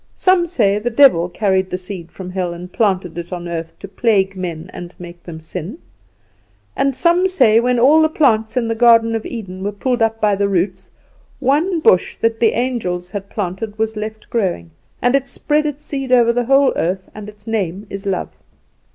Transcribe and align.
Some 0.15 0.47
say 0.47 0.79
the 0.79 0.89
devil 0.89 1.29
carried 1.29 1.69
the 1.69 1.77
seed 1.77 2.11
from 2.11 2.31
hell 2.31 2.55
and 2.55 2.73
planted 2.73 3.19
it 3.19 3.31
on 3.31 3.45
the 3.45 3.51
earth 3.51 3.77
to 3.77 3.87
plague 3.87 4.35
men 4.35 4.71
and 4.73 4.95
make 4.97 5.21
them 5.21 5.39
sin; 5.39 5.77
and 6.75 6.95
some 6.95 7.27
say, 7.27 7.59
that 7.59 7.63
when 7.63 7.77
all 7.77 8.01
the 8.01 8.09
plants 8.09 8.57
in 8.57 8.67
the 8.67 8.73
garden 8.73 9.13
of 9.15 9.27
Eden 9.27 9.63
were 9.63 9.71
pulled 9.71 10.01
up 10.01 10.19
by 10.19 10.33
the 10.35 10.49
roots, 10.49 10.89
one 11.39 11.79
bush 11.81 12.15
that 12.15 12.39
the 12.39 12.53
angels 12.53 13.13
planted 13.29 13.77
was 13.77 13.95
left 13.95 14.27
growing, 14.31 14.71
and 15.03 15.13
it 15.15 15.27
spread 15.27 15.67
its 15.67 15.85
seed 15.85 16.11
over 16.11 16.33
the 16.33 16.45
whole 16.45 16.73
earth, 16.77 17.07
and 17.13 17.29
its 17.29 17.45
name 17.45 17.85
is 17.91 18.07
love. 18.07 18.35